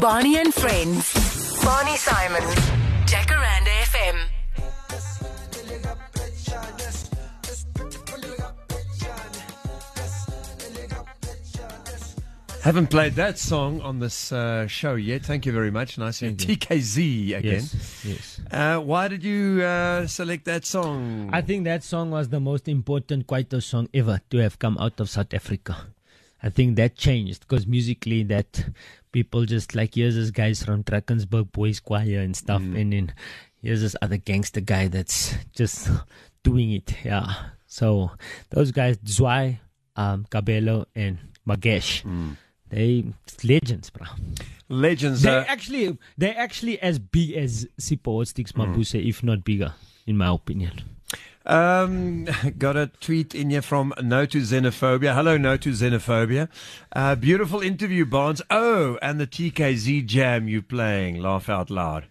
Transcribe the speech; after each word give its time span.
Barney 0.00 0.38
and 0.38 0.54
Friends. 0.54 1.12
Barney 1.62 1.98
Simon. 1.98 2.40
Jacaranda 3.04 3.68
FM. 3.84 4.16
Haven't 12.62 12.86
played 12.86 13.16
that 13.16 13.38
song 13.38 13.82
on 13.82 13.98
this 13.98 14.32
uh, 14.32 14.66
show 14.66 14.94
yet. 14.94 15.26
Thank 15.26 15.44
you 15.44 15.52
very 15.52 15.70
much. 15.70 15.98
Nice 15.98 16.16
seeing 16.18 16.38
you. 16.38 16.56
TKZee 16.56 17.36
again. 17.36 17.52
Yes, 17.52 18.04
yes. 18.04 18.40
Uh, 18.50 18.78
why 18.78 19.08
did 19.08 19.22
you 19.22 19.62
uh, 19.62 20.06
select 20.06 20.46
that 20.46 20.64
song? 20.64 21.28
I 21.34 21.42
think 21.42 21.64
that 21.64 21.84
song 21.84 22.10
was 22.10 22.30
the 22.30 22.40
most 22.40 22.66
important 22.66 23.26
Kwaito 23.26 23.62
song 23.62 23.90
ever 23.92 24.22
to 24.30 24.38
have 24.38 24.58
come 24.58 24.78
out 24.78 25.00
of 25.00 25.10
South 25.10 25.34
Africa. 25.34 25.76
I 26.42 26.48
think 26.48 26.76
that 26.76 26.96
changed 26.96 27.40
because 27.40 27.66
musically 27.66 28.22
that 28.24 28.64
people 29.12 29.44
just 29.44 29.74
like 29.74 29.94
here's 29.94 30.14
this 30.16 30.30
guys 30.30 30.62
from 30.62 30.82
Drakensberg 30.84 31.52
Boys 31.52 31.80
Choir 31.80 32.20
and 32.20 32.36
stuff, 32.36 32.62
and 32.76 32.92
then 32.92 33.12
here's 33.62 33.80
this 33.80 33.94
other 34.02 34.16
gangster 34.16 34.60
guy 34.60 34.88
that's 34.88 35.34
just 35.54 35.88
doing 36.42 36.72
it. 36.72 36.94
Yeah. 37.04 37.32
So 37.66 38.10
those 38.50 38.70
guys, 38.72 38.98
Zwai, 38.98 39.58
um, 39.96 40.26
Kabelo, 40.30 40.86
and 40.94 41.18
Magesh, 41.46 42.04
they 42.68 43.04
legends, 43.44 43.90
bro. 43.90 44.06
Legends. 44.68 45.22
They 45.22 45.30
Uh, 45.30 45.44
actually 45.46 45.98
they 46.16 46.32
actually 46.32 46.80
as 46.80 46.98
big 46.98 47.32
as 47.32 47.66
Sipho 47.80 48.26
Sticks 48.26 48.52
Mabuse, 48.52 48.94
if 49.06 49.22
not 49.22 49.44
bigger, 49.44 49.74
in 50.06 50.16
my 50.16 50.28
opinion. 50.32 50.80
Um, 51.44 52.28
got 52.58 52.76
a 52.76 52.88
tweet 53.00 53.34
in 53.34 53.50
here 53.50 53.62
from 53.62 53.92
No 54.02 54.26
to 54.26 54.38
Xenophobia. 54.38 55.14
Hello, 55.14 55.36
No 55.36 55.56
to 55.56 55.70
Xenophobia. 55.70 56.48
Uh, 56.92 57.14
beautiful 57.14 57.60
interview, 57.60 58.04
Barnes. 58.04 58.42
Oh, 58.50 58.98
and 59.02 59.20
the 59.20 59.26
TKZee 59.26 60.06
jam 60.06 60.48
you 60.48 60.62
playing. 60.62 61.20
Laugh 61.20 61.48
out 61.48 61.70
loud. 61.70 62.06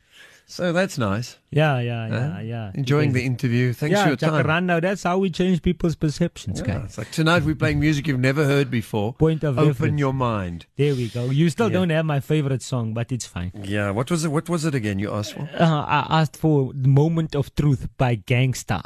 So 0.52 0.74
that's 0.74 0.98
nice. 0.98 1.38
Yeah, 1.50 1.80
yeah, 1.80 2.08
yeah, 2.10 2.34
Huh? 2.34 2.40
yeah. 2.42 2.72
Enjoying 2.76 3.14
the 3.14 3.24
interview. 3.24 3.72
Thanks 3.72 3.94
yeah, 3.96 4.04
for 4.04 4.10
your 4.10 4.18
time. 4.18 4.44
Jacaranda, 4.46 4.82
that's 4.82 5.04
how 5.04 5.18
we 5.18 5.30
change 5.30 5.62
people's 5.62 5.96
perceptions, 5.96 6.60
Yeah, 6.60 6.68
guys. 6.76 6.86
it's 6.88 6.98
like 6.98 7.12
tonight 7.12 7.44
we're 7.44 7.56
playing 7.56 7.80
music 7.80 8.06
you've 8.06 8.20
never 8.20 8.44
heard 8.44 8.70
before. 8.70 9.14
Point 9.14 9.46
of 9.46 9.58
Open 9.58 9.70
reference. 9.70 10.00
your 10.00 10.12
mind. 10.14 10.66
There 10.76 10.94
we 10.94 11.08
go. 11.08 11.30
You 11.30 11.50
still 11.50 11.70
Yeah. 11.70 11.74
don't 11.80 11.90
have 11.92 12.06
my 12.06 12.20
favorite 12.20 12.62
song, 12.62 12.94
but 12.94 13.14
it's 13.14 13.26
fine. 13.26 13.54
Yeah. 13.64 13.92
What 13.92 14.12
was 14.12 14.26
it? 14.26 14.28
What 14.32 14.50
was 14.50 14.66
it 14.66 14.76
again? 14.76 15.00
You 15.00 15.14
asked 15.14 15.36
for? 15.36 15.48
Uh, 15.58 15.86
I 15.88 16.06
asked 16.20 16.36
for 16.36 16.74
The 16.74 16.90
Moment 16.90 17.34
of 17.34 17.56
Truth 17.56 17.88
by 17.98 18.16
Gang 18.16 18.54
Starr. 18.54 18.84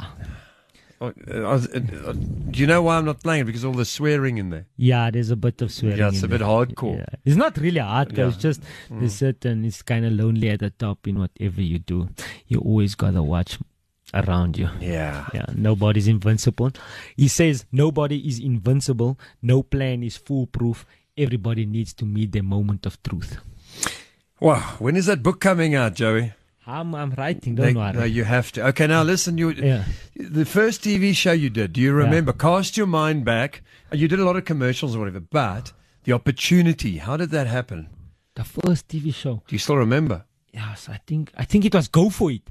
Oh, 1.00 1.08
uh, 1.08 1.12
I 1.30 1.52
uh, 1.52 1.56
uh, 1.56 2.12
do 2.12 2.60
you 2.60 2.66
know 2.66 2.82
why 2.82 2.96
I'm 2.96 3.04
not 3.04 3.22
playing 3.22 3.42
it? 3.42 3.44
Because 3.44 3.64
all 3.64 3.72
the 3.72 3.84
swearing 3.84 4.38
in 4.38 4.50
there. 4.50 4.66
Yeah, 4.76 5.10
there's 5.10 5.30
a 5.30 5.36
bit 5.36 5.60
of 5.60 5.70
swearing. 5.70 5.98
Yeah, 5.98 6.08
it's 6.08 6.22
a 6.22 6.28
bit 6.28 6.38
there. 6.38 6.48
hardcore. 6.48 6.98
Yeah. 6.98 7.18
It's 7.24 7.36
not 7.36 7.56
really 7.58 7.80
hardcore. 7.80 8.18
Yeah. 8.18 8.28
It's 8.28 8.36
just 8.38 8.62
there's 8.90 9.14
certain. 9.14 9.64
It's 9.64 9.82
kind 9.82 10.06
of 10.06 10.12
lonely 10.12 10.48
at 10.48 10.60
the 10.60 10.70
top 10.70 11.06
in 11.06 11.18
whatever 11.18 11.60
you 11.60 11.78
do. 11.78 12.08
You 12.46 12.60
always 12.60 12.94
gotta 12.94 13.22
watch 13.22 13.58
around 14.14 14.56
you. 14.56 14.70
Yeah. 14.80 15.26
Yeah, 15.34 15.46
nobody's 15.54 16.08
invincible. 16.08 16.72
He 17.16 17.28
says 17.28 17.66
nobody 17.72 18.26
is 18.26 18.38
invincible. 18.38 19.18
No 19.42 19.62
plan 19.62 20.02
is 20.02 20.16
foolproof. 20.16 20.86
Everybody 21.18 21.66
needs 21.66 21.92
to 21.94 22.04
meet 22.04 22.32
their 22.32 22.42
moment 22.42 22.86
of 22.86 23.02
truth. 23.02 23.38
Wow. 24.40 24.76
When 24.78 24.96
is 24.96 25.06
that 25.06 25.22
book 25.22 25.40
coming 25.40 25.74
out, 25.74 25.94
Joey? 25.94 26.32
I'm, 26.66 26.94
I'm 26.94 27.12
writing. 27.16 27.54
Don't 27.54 27.66
They- 27.66 27.72
worry. 27.74 27.92
no, 27.92 28.04
you 28.04 28.24
have 28.24 28.50
to. 28.52 28.66
Okay, 28.68 28.86
now 28.86 29.02
listen. 29.02 29.38
You, 29.38 29.50
Yeah. 29.52 29.84
the 30.16 30.44
first 30.44 30.82
TV 30.82 31.14
show 31.14 31.32
you 31.32 31.48
did. 31.50 31.72
Do 31.74 31.80
you 31.80 31.92
remember? 31.92 32.32
Cast 32.32 32.76
your 32.76 32.86
mind 32.88 33.24
back. 33.24 33.62
Uh, 33.92 33.96
You 33.96 34.08
did 34.08 34.18
a 34.18 34.24
lot 34.24 34.36
of 34.36 34.44
commercials 34.44 34.96
or 34.96 35.00
whatever, 35.00 35.20
but 35.20 35.72
the 36.04 36.12
opportunity. 36.12 36.98
How 36.98 37.16
did 37.16 37.30
that 37.30 37.46
happen? 37.46 37.88
The 38.34 38.44
first 38.44 38.88
TV 38.88 39.14
show. 39.14 39.42
Do 39.46 39.54
you 39.54 39.58
still 39.58 39.76
remember? 39.76 40.24
Yes, 40.52 40.88
I 40.88 40.98
think 41.06 41.30
I 41.36 41.44
think 41.44 41.64
it 41.64 41.74
was 41.74 41.86
Go 41.88 42.10
For 42.10 42.30
It. 42.32 42.42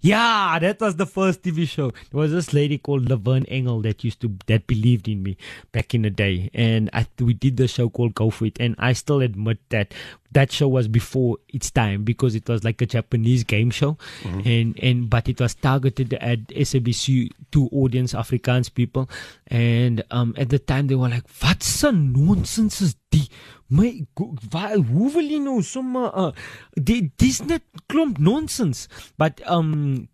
Yeah, 0.00 0.60
that 0.60 0.80
was 0.80 0.94
the 0.94 1.06
first 1.06 1.42
TV 1.42 1.68
show. 1.68 1.90
There 1.90 2.20
was 2.20 2.30
this 2.30 2.52
lady 2.52 2.78
called 2.78 3.08
Laverne 3.08 3.46
Engel 3.46 3.82
that 3.82 4.04
used 4.04 4.20
to 4.20 4.32
that 4.46 4.68
believed 4.68 5.08
in 5.08 5.24
me 5.24 5.36
back 5.72 5.92
in 5.92 6.02
the 6.02 6.10
day, 6.10 6.50
and 6.54 6.88
I, 6.92 7.06
we 7.18 7.34
did 7.34 7.56
the 7.56 7.66
show 7.66 7.88
called 7.88 8.14
Go 8.14 8.30
For 8.30 8.46
It. 8.46 8.58
And 8.60 8.76
I 8.78 8.92
still 8.92 9.20
admit 9.22 9.58
that 9.70 9.92
that 10.30 10.52
show 10.52 10.68
was 10.68 10.86
before 10.86 11.38
its 11.48 11.72
time 11.72 12.04
because 12.04 12.36
it 12.36 12.48
was 12.48 12.62
like 12.62 12.80
a 12.80 12.86
Japanese 12.86 13.42
game 13.42 13.70
show, 13.70 13.98
and 14.44 14.78
and 14.80 15.10
but 15.10 15.28
it 15.28 15.40
was 15.40 15.56
targeted 15.56 16.14
at 16.14 16.46
SABC 16.48 17.30
two 17.50 17.68
audience 17.72 18.12
Afrikaans 18.12 18.72
people, 18.72 19.10
and 19.48 20.04
um 20.12 20.32
at 20.38 20.50
the 20.50 20.60
time 20.60 20.86
they 20.86 20.94
were 20.94 21.08
like, 21.08 21.24
"What's 21.40 21.66
some 21.66 22.12
nonsense 22.12 22.80
is 22.80 22.94
die?" 23.18 23.28
My, 23.70 24.06
go- 24.16 24.34
wa- 24.50 24.78
hoe 24.80 25.10
wil 25.12 25.26
jy 25.28 25.38
nou 25.44 25.58
sommer 25.60 26.06
uh, 26.16 26.30
die, 26.72 27.10
dis 27.20 27.42
net 27.44 27.60
klomp 27.92 28.16
nonsense 28.18 28.86
but 29.20 29.42
um 29.44 30.08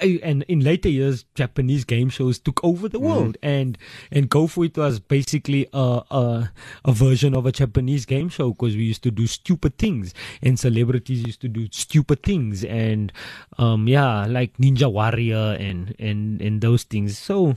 and 0.00 0.42
in 0.48 0.60
later 0.64 0.88
years 0.88 1.26
Japanese 1.34 1.84
game 1.84 2.08
shows 2.08 2.38
took 2.38 2.64
over 2.64 2.88
the 2.88 2.98
world 2.98 3.36
and 3.42 3.76
and 4.10 4.30
Go 4.30 4.46
For 4.46 4.64
It 4.64 4.78
was 4.78 5.00
basically 5.00 5.66
a 5.74 6.00
a, 6.10 6.50
a 6.86 6.92
version 6.92 7.34
of 7.36 7.44
a 7.44 7.52
Japanese 7.52 8.06
game 8.06 8.30
show 8.30 8.52
because 8.56 8.74
we 8.74 8.84
used 8.84 9.02
to 9.02 9.10
do 9.10 9.26
stupid 9.26 9.76
things 9.76 10.14
and 10.40 10.58
celebrities 10.58 11.26
used 11.26 11.42
to 11.42 11.48
do 11.48 11.68
stupid 11.72 12.22
things 12.22 12.64
and 12.64 13.12
um 13.58 13.86
yeah 13.86 14.24
like 14.24 14.56
Ninja 14.56 14.90
Warrior 14.90 15.58
and 15.60 15.94
and 16.00 16.40
and 16.40 16.62
those 16.62 16.84
things. 16.84 17.18
So 17.18 17.54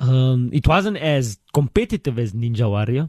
um 0.00 0.50
it 0.52 0.66
wasn't 0.66 0.96
as 0.98 1.38
competitive 1.54 2.18
as 2.18 2.32
Ninja 2.32 2.68
Warrior 2.68 3.08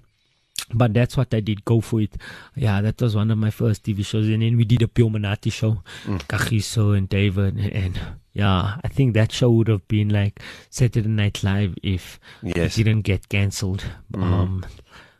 but 0.74 0.94
that's 0.94 1.18
what 1.18 1.34
I 1.34 1.40
did. 1.40 1.66
Go 1.66 1.82
for 1.82 2.02
it. 2.02 2.16
Yeah, 2.56 2.82
that 2.82 3.02
was 3.02 3.16
one 3.16 3.32
of 3.32 3.38
my 3.38 3.50
first 3.50 3.84
TV 3.84 4.06
shows, 4.06 4.28
and 4.30 4.42
then 4.42 4.58
we 4.58 4.66
did 4.66 4.82
a 4.82 4.88
Pure 4.88 5.10
Monate 5.10 5.52
show, 5.52 5.84
Kagiso 6.06 6.98
and 6.98 7.08
David, 7.10 7.56
and, 7.58 7.72
and 7.74 8.00
yeah, 8.34 8.78
I 8.84 8.88
think 8.88 9.14
that 9.14 9.32
show 9.32 9.52
would 9.52 9.68
have 9.68 9.88
been 9.88 10.10
like 10.10 10.40
Saturday 10.70 11.08
Night 11.10 11.44
Live 11.44 11.76
if 11.84 12.20
Yes. 12.42 12.78
it 12.78 12.84
didn't 12.84 13.02
get 13.02 13.30
cancelled. 13.30 13.84
Um, 14.16 14.66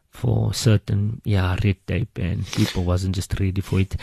for 0.10 0.54
certain, 0.54 1.22
yeah, 1.26 1.56
red 1.64 1.78
tape, 1.88 2.18
and 2.20 2.46
people 2.48 2.84
wasn't 2.84 3.16
just 3.16 3.40
ready 3.40 3.62
for 3.62 3.80
it. 3.80 3.96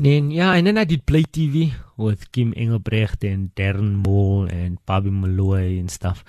Then 0.00 0.30
yeah, 0.30 0.52
and 0.52 0.66
then 0.66 0.78
I 0.78 0.84
did 0.84 1.06
play 1.06 1.24
TV 1.24 1.72
with 1.96 2.30
Kim 2.30 2.54
Engelbrecht 2.56 3.24
and 3.24 3.52
Darren 3.56 3.96
Moll 4.06 4.44
and 4.44 4.78
Bobby 4.86 5.10
Malloy 5.10 5.78
and 5.78 5.90
stuff. 5.90 6.24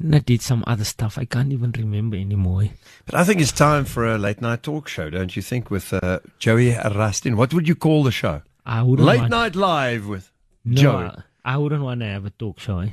And 0.00 0.14
I 0.14 0.18
did 0.18 0.42
some 0.42 0.64
other 0.66 0.84
stuff 0.84 1.16
I 1.16 1.24
can't 1.24 1.52
even 1.52 1.70
remember 1.72 2.16
anymore. 2.16 2.64
But 3.06 3.14
I 3.14 3.24
think 3.24 3.40
it's 3.40 3.52
time 3.52 3.84
for 3.84 4.06
a 4.06 4.18
late 4.18 4.40
night 4.40 4.64
talk 4.64 4.88
show, 4.88 5.08
don't 5.08 5.36
you 5.36 5.42
think? 5.42 5.70
With 5.70 5.92
uh, 5.92 6.18
Joey 6.40 6.72
Rasdien. 6.72 7.36
What 7.36 7.54
would 7.54 7.68
you 7.68 7.76
call 7.76 8.02
the 8.02 8.10
show? 8.10 8.42
I 8.66 8.82
wouldn't 8.82 9.06
Late 9.06 9.20
want, 9.20 9.30
night 9.30 9.56
live 9.56 10.06
with 10.08 10.30
no, 10.64 10.82
Joey. 10.82 11.10
I 11.44 11.56
wouldn't 11.58 11.82
want 11.82 12.00
to 12.00 12.06
have 12.06 12.26
a 12.26 12.30
talk 12.30 12.58
show. 12.58 12.80
Eh? 12.80 12.90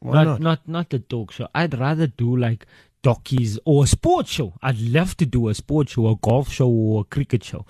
Why 0.00 0.24
not, 0.24 0.24
not? 0.24 0.40
not 0.40 0.68
not 0.68 0.94
a 0.94 0.98
talk 0.98 1.32
show. 1.32 1.48
I'd 1.54 1.78
rather 1.78 2.06
do 2.06 2.36
like 2.36 2.66
dockies 3.04 3.58
or 3.64 3.84
a 3.84 3.86
sports 3.86 4.30
show. 4.30 4.54
I'd 4.62 4.80
love 4.80 5.16
to 5.18 5.26
do 5.26 5.48
a 5.48 5.54
sports 5.54 5.92
show, 5.92 6.08
a 6.08 6.16
golf 6.16 6.50
show, 6.50 6.68
or 6.68 7.02
a 7.02 7.04
cricket 7.04 7.44
show. 7.44 7.66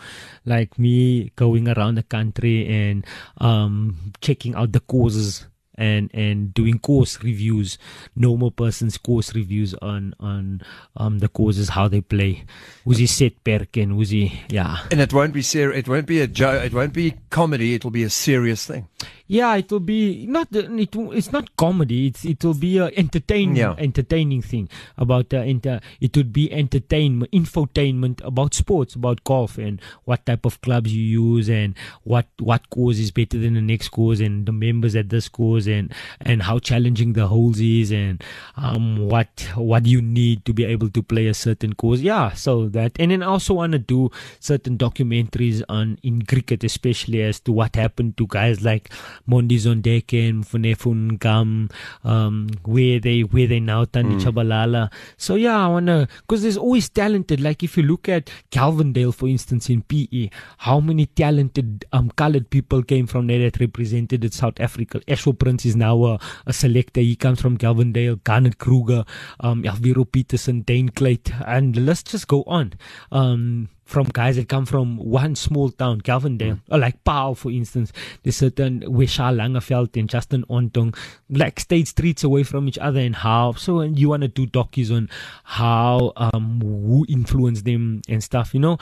Like 0.46 0.78
me 0.78 1.32
going 1.36 1.68
around 1.68 1.96
the 1.96 2.04
country 2.04 2.66
and 2.66 3.04
um 3.38 4.12
checking 4.20 4.54
out 4.54 4.72
the 4.72 4.80
courses 4.80 5.46
and 5.76 6.10
and 6.14 6.54
doing 6.54 6.78
course 6.78 7.22
reviews, 7.22 7.78
normal 8.16 8.50
person's 8.50 8.96
course 8.98 9.34
reviews 9.34 9.74
on 9.82 10.14
on 10.20 10.62
um 10.96 11.18
the 11.18 11.28
courses 11.28 11.70
how 11.70 11.88
they 11.88 12.00
play. 12.00 12.44
Who's 12.84 12.98
he 12.98 13.06
set 13.06 13.42
perk 13.44 13.76
and 13.76 13.92
who's 13.92 14.10
he 14.10 14.40
yeah. 14.48 14.78
And 14.90 15.00
it 15.00 15.12
won't 15.12 15.32
be 15.34 15.42
ser- 15.42 15.72
It 15.72 15.88
won't 15.88 16.06
be 16.06 16.20
a 16.20 16.26
jo- 16.26 16.60
It 16.62 16.72
won't 16.72 16.92
be 16.92 17.14
comedy. 17.30 17.74
It'll 17.74 17.90
be 17.90 18.04
a 18.04 18.10
serious 18.10 18.66
thing. 18.66 18.88
Yeah, 19.26 19.54
it 19.56 19.72
will 19.72 19.80
be 19.80 20.26
not. 20.26 20.48
It 20.52 20.94
it's 20.94 21.32
not 21.32 21.56
comedy. 21.56 22.08
It's 22.08 22.24
it 22.26 22.44
will 22.44 22.52
be 22.54 22.76
a 22.78 22.86
entertaining 22.94 23.56
Yeah. 23.56 23.74
entertaining 23.78 24.42
thing 24.42 24.68
about 24.98 25.32
uh, 25.32 25.38
inter, 25.38 25.80
It 25.98 26.14
would 26.16 26.30
be 26.32 26.52
entertainment, 26.52 27.30
infotainment 27.32 28.20
about 28.22 28.52
sports, 28.54 28.94
about 28.94 29.24
golf, 29.24 29.56
and 29.56 29.80
what 30.04 30.26
type 30.26 30.44
of 30.44 30.60
clubs 30.60 30.92
you 30.94 31.02
use, 31.02 31.48
and 31.48 31.74
what 32.02 32.26
what 32.38 32.68
course 32.68 32.98
is 32.98 33.10
better 33.10 33.38
than 33.38 33.54
the 33.54 33.62
next 33.62 33.88
course, 33.88 34.20
and 34.20 34.44
the 34.44 34.52
members 34.52 34.94
at 34.94 35.08
this 35.08 35.28
course, 35.30 35.63
and 35.66 35.92
and 36.20 36.42
how 36.42 36.58
challenging 36.58 37.12
the 37.12 37.26
holes 37.26 37.60
is, 37.60 37.90
and 37.90 38.22
um 38.56 39.08
what 39.08 39.48
what 39.56 39.86
you 39.86 40.02
need 40.02 40.44
to 40.44 40.52
be 40.52 40.64
able 40.64 40.88
to 40.90 41.02
play 41.02 41.26
a 41.26 41.34
certain 41.34 41.74
course. 41.74 42.00
Yeah, 42.00 42.32
so 42.32 42.68
that, 42.68 42.92
and 42.98 43.10
then 43.10 43.22
I 43.22 43.26
also 43.26 43.54
want 43.54 43.72
to 43.72 43.78
do 43.78 44.10
certain 44.40 44.76
documentaries 44.76 45.62
on 45.68 45.98
in 46.02 46.22
cricket, 46.22 46.64
especially 46.64 47.22
as 47.22 47.40
to 47.40 47.52
what 47.52 47.76
happened 47.76 48.16
to 48.18 48.26
guys 48.26 48.62
like 48.62 48.92
Monde 49.26 49.50
Zondeki 49.50 50.28
and 50.28 50.44
Mfuneko 50.44 51.18
Ngam, 51.18 51.70
um, 52.04 52.48
where 52.64 53.00
they 53.00 53.20
where 53.20 53.46
they 53.46 53.60
now 53.60 53.84
Thandi 53.84 54.20
Tshabalala. 54.20 54.92
So 55.16 55.34
yeah, 55.34 55.64
I 55.64 55.68
wanna 55.68 56.08
because 56.20 56.42
there's 56.42 56.56
always 56.56 56.88
talented. 56.88 57.40
Like 57.40 57.62
if 57.62 57.76
you 57.76 57.82
look 57.82 58.08
at 58.08 58.30
Gelvandale, 58.50 59.14
for 59.14 59.28
instance, 59.28 59.70
in 59.70 59.82
PE, 59.82 60.30
how 60.58 60.80
many 60.80 61.06
talented 61.06 61.84
um 61.92 62.10
colored 62.10 62.50
people 62.50 62.82
came 62.82 63.06
from 63.06 63.26
there 63.26 63.38
that 63.38 63.60
represented 63.60 64.24
South 64.32 64.60
Africa. 64.60 65.00
Ashwell 65.08 65.38
Prince 65.54 65.66
is 65.66 65.76
now 65.76 66.04
a, 66.04 66.18
a 66.46 66.52
selector. 66.52 67.00
He 67.00 67.14
comes 67.14 67.40
from 67.40 67.58
Gelvandale. 67.58 68.22
Garnett 68.24 68.58
Kruger, 68.58 69.04
um, 69.38 69.62
Alviro 69.62 70.04
Petersen, 70.10 70.62
Dane 70.62 70.88
Clayt, 70.88 71.30
and 71.46 71.86
let's 71.86 72.02
just 72.02 72.26
go 72.26 72.42
on. 72.48 72.72
Um, 73.12 73.68
from 73.84 74.06
guys 74.06 74.36
that 74.36 74.48
come 74.48 74.64
from 74.66 74.96
one 74.96 75.36
small 75.36 75.70
town, 75.70 76.00
Gelvandale, 76.00 76.60
or 76.70 76.78
like 76.78 77.04
Paarl, 77.04 77.36
for 77.36 77.52
instance. 77.52 77.92
There's 78.22 78.36
certain 78.36 78.80
where 78.82 79.06
Charl 79.06 79.36
Langeveldt 79.36 79.96
and 79.96 80.08
Justin 80.08 80.44
Ontong, 80.50 80.96
like 81.28 81.60
stayed 81.60 81.86
streets 81.86 82.24
away 82.24 82.42
from 82.42 82.66
each 82.66 82.78
other 82.78 83.00
and 83.00 83.14
how. 83.14 83.52
So 83.52 83.80
and 83.80 83.98
you 83.98 84.08
want 84.08 84.22
to 84.22 84.28
do 84.28 84.46
docus 84.46 84.90
on 84.90 85.08
how 85.44 86.12
um 86.16 86.60
who 86.62 87.06
influenced 87.08 87.64
them 87.64 88.02
and 88.08 88.24
stuff, 88.24 88.54
you 88.54 88.60
know. 88.60 88.78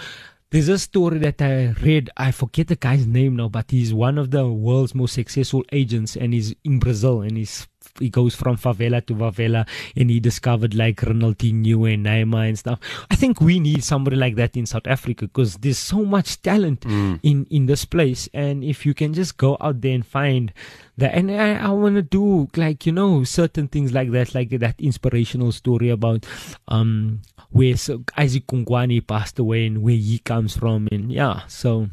There's 0.52 0.68
a 0.68 0.78
story 0.78 1.16
that 1.20 1.40
I 1.40 1.70
read. 1.80 2.10
I 2.14 2.30
forget 2.30 2.66
the 2.68 2.76
guy's 2.76 3.06
name 3.06 3.36
now, 3.36 3.48
but 3.48 3.70
he's 3.70 3.94
one 3.94 4.18
of 4.18 4.30
the 4.30 4.46
world's 4.46 4.94
most 4.94 5.14
successful 5.14 5.64
agents, 5.72 6.14
and 6.14 6.34
he's 6.34 6.54
in 6.62 6.78
Brazil, 6.78 7.22
and 7.22 7.38
he's 7.38 7.66
he 7.98 8.08
goes 8.08 8.34
from 8.34 8.56
favela 8.56 9.04
to 9.06 9.14
favela, 9.14 9.66
and 9.96 10.10
he 10.10 10.20
discovered 10.20 10.74
like 10.74 11.00
Ronaldinho 11.00 11.92
and 11.92 12.06
Neymar 12.06 12.48
and 12.48 12.58
stuff. 12.58 12.78
I 13.10 13.16
think 13.16 13.40
we 13.40 13.60
need 13.60 13.84
somebody 13.84 14.16
like 14.16 14.36
that 14.36 14.56
in 14.56 14.66
South 14.66 14.86
Africa 14.86 15.26
because 15.26 15.56
there's 15.56 15.78
so 15.78 16.04
much 16.04 16.40
talent 16.42 16.84
in 17.22 17.46
in 17.50 17.66
this 17.66 17.84
place, 17.84 18.28
and 18.32 18.64
if 18.64 18.86
you 18.86 18.94
can 18.94 19.12
just 19.14 19.36
go 19.36 19.56
out 19.60 19.80
there 19.80 19.94
and 19.94 20.06
find 20.06 20.52
that, 20.98 21.14
and 21.14 21.30
I, 21.30 21.54
I 21.54 21.70
want 21.70 21.96
to 21.96 22.02
do 22.02 22.48
like 22.56 22.86
you 22.86 22.92
know 22.92 23.24
certain 23.24 23.68
things 23.68 23.92
like 23.92 24.10
that, 24.12 24.34
like 24.34 24.50
that 24.50 24.80
inspirational 24.80 25.52
story 25.52 25.90
about 25.90 26.26
um 26.68 27.22
where 27.50 27.76
so 27.76 28.04
Isaac 28.16 28.46
Kungwani 28.46 29.06
passed 29.06 29.38
away 29.38 29.66
and 29.66 29.82
where 29.82 29.94
he 29.94 30.18
comes 30.18 30.56
from, 30.56 30.88
and 30.90 31.12
yeah, 31.12 31.46
so. 31.46 31.88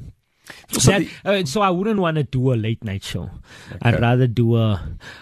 So 0.71 0.91
that, 0.91 1.07
uh, 1.25 1.45
so 1.45 1.61
I 1.61 1.69
wouldn't 1.69 1.99
want 1.99 2.17
to 2.17 2.23
do 2.23 2.53
a 2.53 2.55
late 2.55 2.83
night 2.83 3.03
show. 3.03 3.29
I'd 3.81 3.99
rather 3.99 4.27
do 4.27 4.55
a 4.57 4.81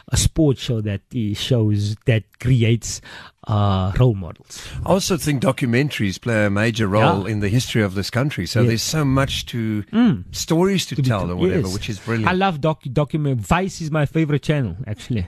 a 0.10 0.18
sports 0.18 0.62
show 0.62 0.82
that 0.82 1.02
uh, 1.16 1.34
shows 1.36 1.96
that 2.06 2.24
creates 2.40 3.02
uh, 3.48 3.92
role 4.00 4.14
models. 4.16 4.68
I 4.86 4.90
also 4.90 5.18
think 5.18 5.42
documentaries 5.42 6.20
play 6.22 6.46
a 6.46 6.50
major 6.50 6.88
role 6.88 7.24
Yeah. 7.26 7.32
in 7.32 7.40
the 7.40 7.50
history 7.50 7.82
of 7.84 7.94
this 7.96 8.10
country. 8.10 8.46
So 8.46 8.62
Yes. 8.62 8.68
there's 8.68 8.82
so 8.84 9.06
much 9.06 9.46
to 9.48 9.84
stories 10.32 10.86
to, 10.88 10.96
be 10.96 11.02
tell 11.02 11.26
t- 11.26 11.32
or 11.32 11.36
whatever, 11.36 11.68
yes. 11.68 11.74
which 11.74 11.90
is 11.90 12.00
brilliant. 12.00 12.30
I 12.30 12.34
love 12.34 12.60
doc 12.62 12.84
document. 12.92 13.40
Vice 13.42 13.82
is 13.82 13.90
my 13.92 14.06
favorite 14.06 14.44
channel 14.44 14.76
actually. 14.86 15.28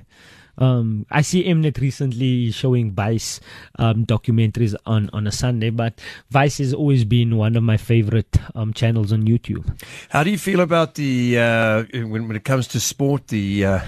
Um, 0.59 1.05
I 1.09 1.21
see 1.21 1.43
Mnet 1.45 1.79
recently 1.79 2.51
showing 2.51 2.91
Vice 2.91 3.39
um, 3.77 4.05
documentaries 4.05 4.75
on, 4.85 5.09
on 5.13 5.25
a 5.25 5.31
Sunday, 5.31 5.69
but 5.71 5.99
Vice 6.29 6.57
has 6.59 6.73
always 6.73 7.05
been 7.05 7.37
one 7.37 7.55
of 7.55 7.63
my 7.63 7.77
favorite 7.77 8.37
um, 8.55 8.73
channels 8.73 9.11
on 9.13 9.23
YouTube. 9.23 9.65
How 10.09 10.23
do 10.23 10.29
you 10.29 10.37
feel 10.37 10.59
about 10.59 10.95
the 10.95 11.39
uh, 11.39 11.83
when, 11.93 12.27
when 12.27 12.35
it 12.35 12.43
comes 12.43 12.67
to 12.69 12.79
sport? 12.79 13.27
The 13.29 13.65
uh, 13.65 13.79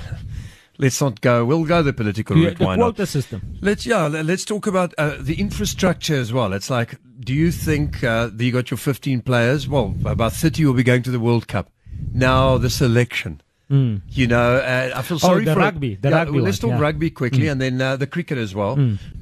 let's 0.78 1.02
not 1.02 1.22
go. 1.22 1.46
We'll 1.46 1.66
go 1.66 1.84
the 1.84 1.94
political 1.94 2.38
Yeah, 2.38 2.50
route. 2.50 2.58
the 2.60 2.66
Why 2.66 2.76
not? 2.78 2.96
quota 2.96 3.06
system. 3.06 3.58
Let's 3.62 3.86
yeah. 3.86 4.08
Let's 4.08 4.46
talk 4.46 4.66
about 4.68 4.94
uh, 4.98 5.18
the 5.20 5.40
infrastructure 5.40 6.16
as 6.16 6.32
well. 6.32 6.54
It's 6.54 6.70
like, 6.70 6.96
do 7.20 7.34
you 7.34 7.52
think 7.52 8.04
uh, 8.04 8.28
that 8.28 8.44
you 8.44 8.52
got 8.52 8.72
your 8.72 8.78
15 8.78 9.22
players? 9.22 9.68
Well, 9.68 9.94
about 10.06 10.34
30 10.34 10.66
will 10.66 10.74
be 10.74 10.84
going 10.84 11.04
to 11.04 11.12
the 11.12 11.20
World 11.20 11.48
Cup. 11.48 11.70
Now 12.14 12.58
the 12.58 12.70
selection. 12.70 13.42
You 13.72 14.28
know, 14.28 14.56
uh, 14.58 14.92
I 14.96 15.02
feel 15.02 15.18
sorry 15.20 15.44
Mm. 15.44 15.46
the 15.46 15.54
for 15.54 15.60
rugby, 15.60 15.96
the 15.96 16.10
yeah, 16.10 16.16
rugby 16.18 16.32
well, 16.34 16.44
let's 16.44 16.60
talk 16.60 16.72
yeah. 16.72 16.78
Mm. 16.78 16.82
rugby 16.82 17.10
quickly, 17.10 17.48
and 17.48 17.62
then 17.62 17.82
uh, 17.82 17.96
the 17.96 18.08
cricket 18.08 18.38
as 18.38 18.54
well. 18.54 18.74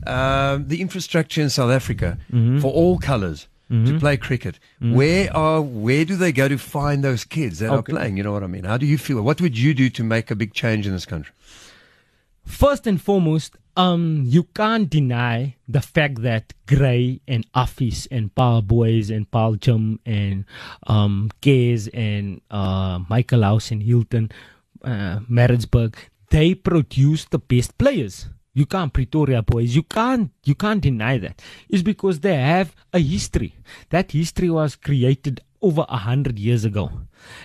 Um, 0.07 0.67
the 0.67 0.81
infrastructure 0.81 1.41
in 1.41 1.49
South 1.49 1.71
Africa 1.71 2.17
Mm-hmm. 2.33 2.59
for 2.59 2.71
all 2.73 2.97
colours 2.97 3.47
to 3.69 3.99
play 3.99 4.17
cricket. 4.17 4.57
Where 4.81 5.31
are 5.37 5.61
where 5.61 6.03
do 6.03 6.15
they 6.15 6.31
go 6.31 6.47
to 6.47 6.57
find 6.57 7.03
those 7.03 7.23
kids 7.23 7.59
that 7.59 7.69
are 7.69 7.83
playing? 7.83 8.17
You 8.17 8.23
know 8.23 8.31
what 8.33 8.43
I 8.43 8.47
mean? 8.47 8.63
How 8.63 8.77
do 8.77 8.87
you 8.87 8.97
feel? 8.97 9.21
What 9.21 9.39
would 9.41 9.55
you 9.57 9.75
do 9.75 9.89
to 9.91 10.03
make 10.03 10.31
a 10.31 10.35
big 10.35 10.53
change 10.53 10.87
in 10.87 10.93
this 10.93 11.05
country? 11.05 11.33
First 12.45 12.87
and 12.87 12.99
foremost, 12.99 13.55
um, 13.79 14.23
you 14.25 14.43
can't 14.43 14.89
deny 14.89 15.55
the 15.69 15.79
fact 15.79 16.21
that 16.21 16.53
Gray 16.67 17.21
and 17.25 17.49
Affies 17.53 18.07
and 18.11 18.35
Paarl 18.35 18.61
Boys 18.61 19.09
and 19.09 19.31
Paarl 19.31 19.55
and 20.05 20.43
um, 20.85 21.31
Gaze 21.39 21.87
and 21.87 22.41
uh, 22.51 22.99
Michaelhouse 23.09 23.71
and 23.71 23.81
Hilton, 23.81 24.33
uh, 24.83 25.21
Maritzburg, 25.29 25.95
they 26.29 26.55
produce 26.55 27.23
the 27.25 27.39
best 27.39 27.77
players. 27.77 28.27
You 28.53 28.65
can't 28.65 28.91
Pretoria 28.91 29.41
boys. 29.41 29.73
You 29.73 29.83
can't 29.83 30.31
you 30.43 30.55
can't 30.55 30.81
deny 30.81 31.17
that. 31.19 31.41
It's 31.69 31.83
because 31.83 32.19
they 32.19 32.35
have 32.35 32.75
a 32.91 32.99
history. 32.99 33.55
That 33.91 34.11
history 34.11 34.49
was 34.49 34.75
created 34.75 35.39
over 35.61 35.85
a 35.89 35.97
hundred 35.97 36.39
years 36.39 36.65
ago. 36.65 36.91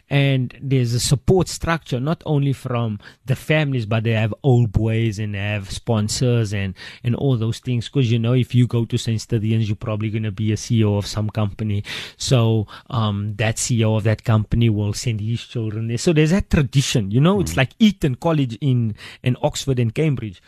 And 0.09 0.57
there's 0.63 0.95
a 0.95 1.01
support 1.01 1.49
structure 1.49 1.99
not 1.99 2.23
only 2.27 2.53
from 2.53 3.01
the 3.27 3.35
families, 3.35 3.87
but 3.87 4.05
they 4.05 4.13
have 4.13 4.33
old 4.43 4.71
boys 4.73 5.19
and 5.19 5.35
they 5.35 5.39
have 5.39 5.71
sponsors 5.71 6.55
and, 6.55 6.75
and 7.03 7.15
all 7.17 7.37
those 7.37 7.59
things. 7.59 7.89
Because 7.89 8.11
you 8.11 8.19
know, 8.19 8.33
if 8.35 8.55
you 8.55 8.67
go 8.67 8.85
to 8.85 8.97
St. 8.97 9.21
Stithians, 9.21 9.67
you're 9.67 9.77
probably 9.77 10.11
going 10.11 10.23
to 10.23 10.33
be 10.33 10.53
a 10.53 10.57
CEO 10.57 10.97
of 10.97 11.07
some 11.07 11.29
company. 11.29 11.83
So 12.17 12.67
um, 12.89 13.35
that 13.37 13.57
CEO 13.57 13.97
of 13.97 14.05
that 14.05 14.25
company 14.25 14.69
will 14.69 14.93
send 14.93 15.21
his 15.21 15.43
children 15.43 15.89
there. 15.89 15.99
So 15.99 16.13
there's 16.13 16.31
that 16.31 16.51
tradition. 16.51 17.11
You 17.11 17.21
know, 17.21 17.41
it's 17.41 17.57
like 17.57 17.73
Eton 17.79 18.17
College 18.17 18.57
in 18.61 18.95
in 19.23 19.37
Oxford 19.43 19.79
and 19.79 19.95
Cambridge. 19.95 20.41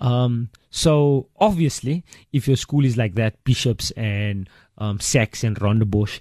Um, 0.00 0.50
so 0.70 1.28
obviously, 1.38 2.04
if 2.32 2.48
your 2.48 2.56
school 2.56 2.84
is 2.84 2.96
like 2.96 3.14
that, 3.14 3.42
Bishops 3.44 3.90
and 3.92 4.48
um, 4.76 4.98
SACS 4.98 5.44
and 5.44 5.56
Rondebosch, 5.56 6.20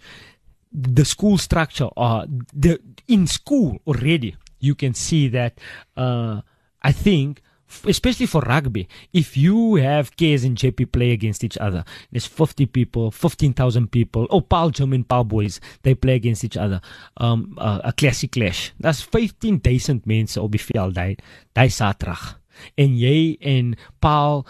the 0.73 1.05
school 1.05 1.37
structure 1.37 1.89
or 1.95 2.25
the 2.53 2.79
in 3.07 3.27
school 3.27 3.79
already 3.85 4.35
you 4.59 4.75
can 4.75 4.93
see 4.93 5.27
that 5.27 5.59
uh, 5.97 6.41
I 6.81 6.91
think 6.91 7.41
especially 7.85 8.25
for 8.25 8.41
rugby 8.41 8.87
if 9.13 9.35
you 9.37 9.75
have 9.75 10.15
K's 10.15 10.43
and 10.43 10.57
JP 10.57 10.91
play 10.91 11.11
against 11.11 11.43
each 11.43 11.57
other 11.57 11.83
there's 12.11 12.25
50 12.25 12.65
people 12.67 13.11
15,000 13.11 13.91
people 13.91 14.27
oh 14.29 14.41
Paarl 14.41 14.69
German 14.69 15.03
Paarl 15.03 15.23
boys 15.23 15.59
they 15.83 15.95
play 15.95 16.15
against 16.15 16.43
each 16.43 16.57
other 16.57 16.81
um, 17.17 17.55
uh, 17.57 17.81
a 17.83 17.93
classic 17.93 18.31
clash. 18.31 18.73
That's 18.79 19.01
15,000 19.01 20.05
mense 20.05 20.41
op 20.41 20.51
die 20.51 20.61
veld 20.61 20.95
daai 20.95 21.15
daai 21.53 21.69
Saterdag. 21.69 22.39
En 22.77 22.97
jy 22.97 23.35
en 23.41 23.73
Paarl 23.99 24.45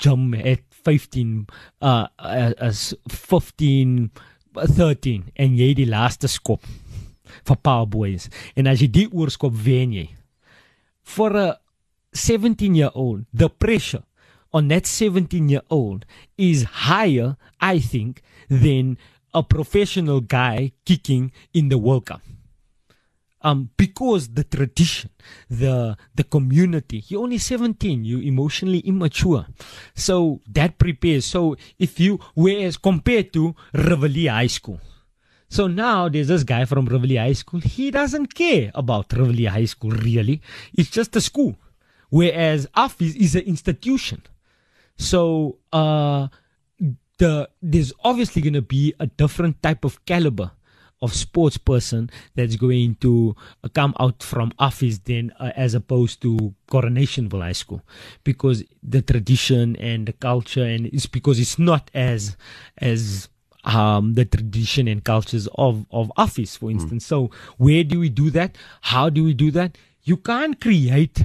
Gim 0.00 0.32
het 0.36 0.64
15 0.86 1.46
uh, 1.82 2.06
uh 2.16 2.50
as 2.62 2.94
15 3.12 4.10
13 4.64 5.30
en 5.34 5.56
jy 5.58 5.72
die 5.76 5.88
laaste 5.88 6.28
skop 6.30 6.64
vir 7.46 7.58
Paarl 7.62 7.88
boys 7.90 8.28
en 8.56 8.70
as 8.70 8.82
jy 8.82 8.88
die 8.92 9.06
oorskop 9.12 9.54
wen 9.66 9.94
jy 9.96 10.06
for 11.06 11.36
a 11.36 11.48
17 12.16 12.76
year 12.76 12.90
old 12.94 13.26
the 13.32 13.48
pressure 13.48 14.02
on 14.56 14.68
that 14.72 14.88
17 14.88 15.50
year 15.52 15.64
old 15.70 16.06
is 16.36 16.64
higher 16.88 17.36
i 17.60 17.78
think 17.78 18.22
than 18.48 18.96
a 19.34 19.42
professional 19.42 20.20
guy 20.20 20.72
kicking 20.84 21.30
in 21.52 21.68
the 21.68 21.78
world 21.78 22.06
cup 22.06 22.22
um, 23.46 23.70
because 23.76 24.34
the 24.34 24.42
tradition, 24.42 25.10
the 25.48 25.96
the 26.16 26.24
community. 26.24 27.04
You're 27.06 27.22
only 27.22 27.38
17. 27.38 28.04
You're 28.04 28.22
emotionally 28.22 28.80
immature, 28.80 29.46
so 29.94 30.40
that 30.50 30.78
prepares. 30.78 31.24
So 31.26 31.56
if 31.78 32.00
you, 32.00 32.18
whereas 32.34 32.76
compared 32.76 33.32
to 33.34 33.54
Rivoli 33.72 34.26
High 34.26 34.48
School, 34.48 34.80
so 35.48 35.68
now 35.68 36.08
there's 36.08 36.26
this 36.26 36.42
guy 36.42 36.64
from 36.64 36.86
Rivoli 36.86 37.16
High 37.16 37.34
School. 37.34 37.60
He 37.60 37.92
doesn't 37.92 38.34
care 38.34 38.72
about 38.74 39.12
Rivoli 39.12 39.44
High 39.44 39.66
School 39.66 39.92
really. 39.92 40.42
It's 40.76 40.90
just 40.90 41.14
a 41.14 41.20
school, 41.20 41.54
whereas 42.10 42.66
Affies 42.76 43.14
is 43.14 43.36
an 43.36 43.42
institution. 43.42 44.22
So 44.98 45.58
uh, 45.72 46.26
the 47.18 47.48
there's 47.62 47.92
obviously 48.02 48.42
to 48.50 48.60
be 48.60 48.92
a 48.98 49.06
different 49.06 49.62
type 49.62 49.84
of 49.84 50.04
caliber 50.04 50.50
of 51.02 51.14
sports 51.14 51.58
person 51.58 52.10
that's 52.34 52.56
going 52.56 52.94
to 52.96 53.36
uh, 53.62 53.68
come 53.68 53.94
out 54.00 54.22
from 54.22 54.50
Affies 54.58 55.04
then 55.04 55.32
uh, 55.38 55.52
as 55.56 55.74
opposed 55.74 56.22
to 56.22 56.54
coronationville 56.70 57.42
high 57.42 57.52
school 57.52 57.82
because 58.24 58.64
the 58.82 59.02
tradition 59.02 59.76
and 59.76 60.06
the 60.06 60.12
culture 60.12 60.64
and 60.64 60.86
it's 60.86 61.06
because 61.06 61.38
it's 61.38 61.58
not 61.58 61.90
as 61.94 62.36
as 62.78 63.28
um, 63.64 64.14
the 64.14 64.24
tradition 64.24 64.88
and 64.88 65.02
cultures 65.04 65.48
of, 65.56 65.86
of 65.90 66.12
Affies, 66.16 66.56
for 66.56 66.70
instance. 66.70 67.04
So, 67.04 67.32
where 67.58 67.82
do 67.82 67.98
we 67.98 68.08
do 68.08 68.30
that? 68.30 68.56
How 68.80 69.10
do 69.10 69.24
we 69.24 69.34
do 69.34 69.50
that? 69.50 69.76
You 70.04 70.16
can't 70.16 70.60
create 70.60 71.24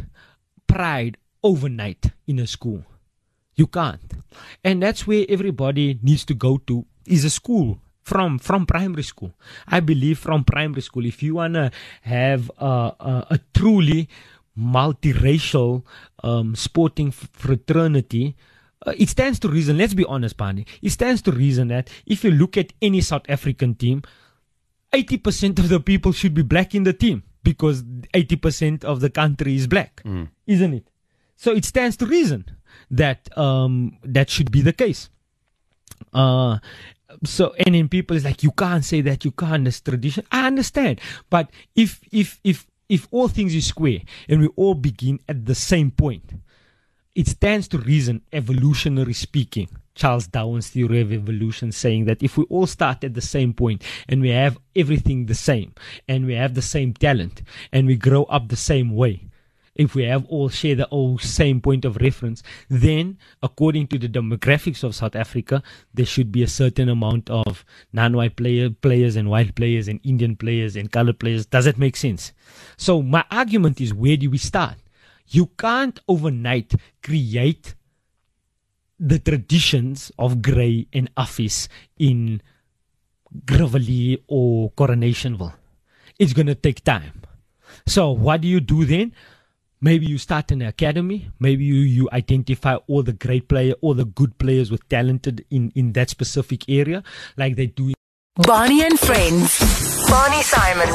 pride 0.66 1.18
overnight 1.44 2.08
in 2.26 2.40
a 2.40 2.48
school. 2.48 2.84
You 3.56 3.68
can't. 3.68 4.02
And 4.64 4.82
that's 4.82 5.06
where 5.06 5.26
everybody 5.30 6.00
needs 6.02 6.26
to 6.26 6.34
go 6.34 6.58
to 6.66 6.86
is 7.06 7.24
a 7.26 7.30
school 7.30 7.80
from 8.02 8.40
from 8.40 8.66
primary 8.66 9.04
school. 9.04 9.34
I 9.68 9.80
believe 9.80 10.20
from 10.20 10.44
primary 10.44 10.82
school, 10.82 11.06
if 11.06 11.22
you 11.24 11.36
wanna 11.36 11.72
have 12.02 12.52
a, 12.58 12.66
a, 13.00 13.28
a 13.32 13.40
truly 13.54 14.10
multiracial 14.58 15.84
um, 16.24 16.56
sporting 16.56 17.12
fraternity, 17.12 18.36
uh, 18.86 18.94
it 18.98 19.10
stands 19.10 19.40
to 19.40 19.48
reason. 19.48 19.78
Let's 19.78 19.94
be 19.94 20.06
honest, 20.06 20.38
Pani. 20.38 20.66
It 20.82 20.90
stands 20.92 21.22
to 21.24 21.32
reason 21.32 21.70
that 21.70 21.90
if 22.06 22.24
you 22.24 22.32
look 22.32 22.58
at 22.58 22.74
any 22.82 23.02
South 23.02 23.24
African 23.30 23.76
team, 23.76 24.02
80% 24.94 25.60
of 25.60 25.70
the 25.70 25.80
people 25.80 26.12
should 26.12 26.34
be 26.34 26.42
black 26.42 26.76
in 26.76 26.84
the 26.84 26.94
team 26.94 27.24
because 27.44 27.84
80% 27.84 28.84
of 28.84 29.00
the 29.00 29.10
country 29.10 29.56
is 29.56 29.68
black, 29.68 30.02
isn't 30.48 30.74
it? 30.74 30.88
So 31.38 31.54
it 31.54 31.66
stands 31.66 31.96
to 31.98 32.06
reason 32.06 32.46
that 32.92 33.36
um, 33.38 33.98
that 34.04 34.30
should 34.30 34.52
be 34.52 34.62
the 34.62 34.74
case. 34.74 35.10
Uh, 36.14 36.58
so 37.24 37.54
and 37.58 37.76
then 37.76 37.90
people 37.90 38.16
is 38.16 38.26
like 38.26 38.44
you 38.44 38.52
can't 38.52 38.86
say 38.86 39.02
that. 39.02 39.26
You 39.26 39.32
can't. 39.32 39.66
This 39.66 39.82
tradition. 39.82 40.26
I 40.32 40.48
understand. 40.48 41.00
But 41.30 41.50
if 41.76 42.02
if 42.12 42.40
if 42.44 42.68
if 42.92 43.08
all 43.12 43.30
things 43.30 43.56
is 43.56 43.66
square 43.68 44.00
and 44.28 44.42
we 44.42 44.48
all 44.58 44.74
begin 44.74 45.20
at 45.30 45.46
the 45.46 45.56
same 45.56 45.92
point 45.92 46.34
it 47.16 47.28
stands 47.28 47.68
to 47.70 47.78
reason 47.78 48.22
evolutionary 48.34 49.14
speaking 49.14 49.70
charles 49.96 50.28
darwin's 50.28 50.70
theory 50.70 51.00
of 51.00 51.14
evolution 51.14 51.72
saying 51.72 52.04
that 52.04 52.22
if 52.22 52.38
we 52.38 52.44
all 52.46 52.68
start 52.68 53.04
at 53.06 53.14
the 53.14 53.22
same 53.22 53.54
point 53.54 53.82
and 54.10 54.22
we 54.22 54.30
have 54.30 54.58
everything 54.76 55.26
the 55.26 55.36
same 55.36 55.74
and 56.10 56.26
we 56.26 56.34
have 56.34 56.54
the 56.54 56.62
same 56.62 56.94
talent 56.94 57.42
and 57.72 57.88
we 57.88 57.96
grow 57.96 58.24
up 58.26 58.50
the 58.50 58.58
same 58.58 58.94
way 58.94 59.26
if 59.76 59.96
we 59.96 60.04
have 60.04 60.26
all 60.26 60.50
share 60.50 60.76
the 60.76 60.88
old 60.90 61.22
same 61.22 61.62
point 61.62 61.86
of 61.86 61.98
reference, 61.98 62.44
then 62.70 63.18
according 63.42 63.88
to 63.88 63.98
the 63.98 64.10
demographics 64.10 64.84
of 64.84 64.96
South 64.96 65.16
Africa, 65.16 65.64
there 65.94 66.06
should 66.06 66.32
be 66.32 66.44
a 66.44 66.48
certain 66.48 66.90
amount 66.90 67.30
of 67.30 67.64
non-white 67.94 68.36
player, 68.36 68.70
players 68.70 69.16
and 69.16 69.30
white 69.30 69.56
players 69.56 69.88
and 69.88 70.00
Indian 70.04 70.36
players 70.36 70.76
and 70.76 70.92
colored 70.92 71.20
players. 71.20 71.46
Does 71.46 71.66
that 71.66 71.78
make 71.78 71.96
sense? 71.96 72.34
So 72.78 73.02
my 73.02 73.24
argument 73.32 73.80
is 73.80 73.94
where 73.94 74.18
do 74.18 74.30
we 74.30 74.38
start? 74.38 74.76
You 75.28 75.48
can't 75.58 76.00
overnight 76.08 76.74
create 77.02 77.76
the 79.00 79.18
traditions 79.18 80.12
of 80.20 80.42
Grey 80.42 80.88
and 80.94 81.14
Affies 81.16 81.68
in 81.98 82.42
Gravelly 83.46 84.24
or 84.28 84.72
Coronationville. 84.74 85.54
It's 86.20 86.34
going 86.34 86.48
to 86.48 86.56
take 86.56 86.84
time. 86.84 87.22
So 87.88 88.12
what 88.12 88.42
do 88.42 88.48
you 88.48 88.60
do 88.60 88.86
then? 88.86 89.14
Maybe 89.82 90.06
you 90.06 90.18
start 90.18 90.52
an 90.52 90.62
academy 90.62 91.30
maybe 91.40 91.64
you, 91.64 91.76
you 91.76 92.10
identify 92.14 92.76
all 92.88 93.04
the 93.04 93.14
great 93.14 93.48
player 93.48 93.74
all 93.82 93.94
the 93.94 94.06
good 94.06 94.38
players 94.38 94.72
with 94.72 94.88
talented 94.90 95.46
in 95.50 95.72
in 95.76 95.94
that 95.94 96.10
specific 96.10 96.70
area 96.70 97.04
like 97.38 97.56
they 97.56 97.68
do 97.68 97.94
Barney 98.38 98.82
and 98.82 98.98
Friends. 98.98 99.60
Barney 100.10 100.42
Simon. 100.42 100.88